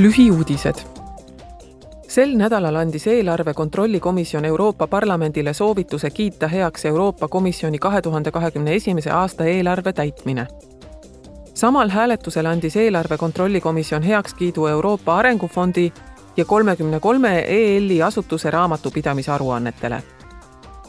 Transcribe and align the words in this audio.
lühiuudised. 0.00 0.74
sel 2.08 2.30
nädalal 2.36 2.74
andis 2.74 3.06
eelarve 3.06 3.54
kontrolli 3.54 4.00
komisjon 4.00 4.44
Euroopa 4.44 4.86
Parlamendile 4.86 5.52
soovituse 5.54 6.10
kiita 6.10 6.48
heaks 6.48 6.84
Euroopa 6.84 7.28
Komisjoni 7.28 7.78
kahe 7.78 8.02
tuhande 8.02 8.30
kahekümne 8.30 8.74
esimese 8.74 9.10
aasta 9.10 9.44
eelarve 9.44 9.92
täitmine. 9.92 10.46
samal 11.54 11.88
hääletusel 11.88 12.46
andis 12.46 12.76
eelarve 12.76 13.16
kontrolli 13.16 13.60
komisjon 13.60 14.02
heakskiidu 14.02 14.66
Euroopa 14.66 15.16
Arengufondi 15.16 15.92
ja 16.36 16.44
kolmekümne 16.44 17.00
kolme 17.00 17.38
EL-i 17.38 18.02
asutuse 18.02 18.50
raamatupidamisaruannetele 18.50 20.02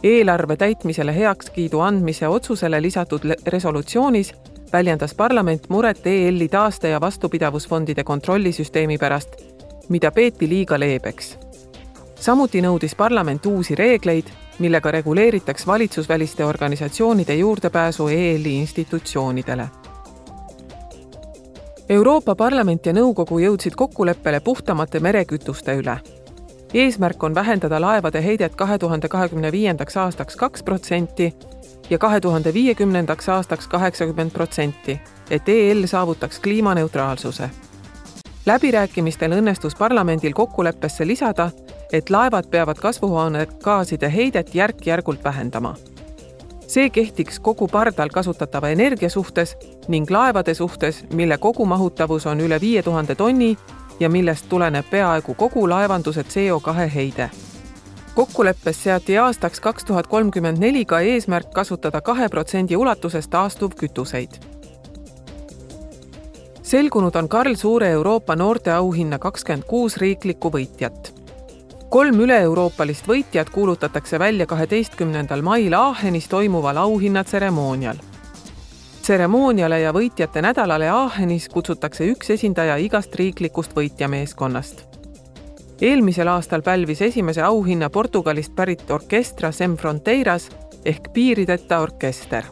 eelarve 0.03 0.55
täitmisele 0.55 1.15
heakskiidu 1.15 1.79
andmise 1.79 2.27
otsusele 2.27 2.81
lisatud 2.81 3.21
resolutsioonis 3.47 4.33
väljendas 4.73 5.13
parlament 5.13 5.69
muret 5.69 6.07
EL-i 6.07 6.47
taaste- 6.47 6.87
ja 6.87 7.01
vastupidavusfondide 7.01 8.03
kontrollisüsteemi 8.03 8.97
pärast, 8.97 9.29
mida 9.89 10.11
peeti 10.11 10.49
liiga 10.49 10.79
leebeks. 10.79 11.37
samuti 12.15 12.61
nõudis 12.61 12.95
parlament 12.95 13.45
uusi 13.45 13.75
reegleid, 13.75 14.25
millega 14.59 14.91
reguleeritaks 14.91 15.67
valitsusväliste 15.67 16.45
organisatsioonide 16.45 17.35
juurdepääsu 17.35 18.07
EL-i 18.07 18.55
institutsioonidele. 18.55 19.67
Euroopa 21.89 22.35
Parlament 22.35 22.85
ja 22.85 22.93
Nõukogu 22.93 23.39
jõudsid 23.39 23.75
kokkuleppele 23.75 24.39
puhtamate 24.39 24.99
merekütuste 24.99 25.73
üle 25.73 26.20
eesmärk 26.73 27.23
on 27.23 27.35
vähendada 27.35 27.81
laevade 27.81 28.23
heidet 28.23 28.55
kahe 28.55 28.77
tuhande 28.77 29.07
kahekümne 29.07 29.51
viiendaks 29.51 29.97
aastaks 29.97 30.35
kaks 30.35 30.63
protsenti 30.63 31.33
ja 31.89 31.97
kahe 31.97 32.19
tuhande 32.19 32.53
viiekümnendaks 32.53 33.29
aastaks 33.29 33.67
kaheksakümmend 33.67 34.31
protsenti, 34.31 35.01
et 35.29 35.49
EL 35.49 35.85
saavutaks 35.85 36.39
kliimaneutraalsuse. 36.39 37.49
läbirääkimistel 38.45 39.31
õnnestus 39.31 39.77
parlamendil 39.77 40.33
kokkuleppesse 40.33 41.07
lisada, 41.07 41.49
et 41.93 42.09
laevad 42.09 42.47
peavad 42.51 42.77
kasvuhoonegaaside 42.77 44.13
heidet 44.13 44.55
järk-järgult 44.55 45.23
vähendama. 45.23 45.75
see 46.67 46.89
kehtiks 46.89 47.39
kogu 47.39 47.67
pardal 47.67 48.09
kasutatava 48.09 48.69
energia 48.69 49.09
suhtes 49.09 49.57
ning 49.87 50.11
laevade 50.11 50.53
suhtes, 50.53 51.05
mille 51.13 51.37
kogumahutavus 51.37 52.25
on 52.25 52.39
üle 52.39 52.61
viie 52.61 52.83
tuhande 52.83 53.15
tonni 53.15 53.57
ja 54.01 54.09
millest 54.09 54.49
tuleneb 54.49 54.85
peaaegu 54.89 55.33
kogu 55.33 55.69
laevanduse 55.69 56.25
CO2 56.33 56.89
heide 56.95 57.29
kokkuleppes 58.15 58.83
seati 58.83 59.17
aastaks 59.17 59.59
kaks 59.59 59.85
tuhat 59.85 60.07
kolmkümmend 60.07 60.57
neli 60.57 60.85
ka 60.85 60.99
eesmärk 60.99 61.53
kasutada 61.53 62.01
kahe 62.01 62.29
protsendi 62.29 62.75
ulatuses 62.75 63.27
taastuvkütuseid. 63.27 64.29
selgunud 66.63 67.15
on 67.15 67.29
Karl 67.29 67.55
Suure 67.55 67.89
Euroopa 67.89 68.35
noorteauhinna 68.35 69.19
kakskümmend 69.19 69.63
kuus 69.67 69.97
riiklikku 69.97 70.49
võitjat. 70.49 71.13
kolm 71.89 72.19
üle-euroopalist 72.19 73.07
võitjat 73.07 73.49
kuulutatakse 73.49 74.19
välja 74.19 74.45
kaheteistkümnendal 74.45 75.41
mail 75.41 75.73
Aachenis 75.73 76.27
toimuval 76.27 76.77
auhinnatseremoonial. 76.77 77.95
Tseremooniale 79.11 79.81
ja 79.81 79.91
võitjate 79.91 80.39
nädalale 80.39 80.87
Aachenis 80.87 81.49
kutsutakse 81.51 82.05
üks 82.13 82.29
esindaja 82.31 82.77
igast 82.79 83.15
riiklikust 83.19 83.73
võitjameeskonnast. 83.75 84.85
Eelmisel 85.83 86.31
aastal 86.31 86.63
pälvis 86.63 87.01
esimese 87.09 87.43
auhinna 87.43 87.89
Portugalist 87.89 88.55
pärit 88.55 88.87
orkestra 88.87 89.51
Sem 89.51 89.75
Fronteiras 89.75 90.47
ehk 90.85 91.11
Piirideta 91.11 91.81
orkester 91.83 92.47